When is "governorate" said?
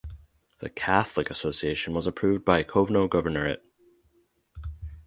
3.07-3.61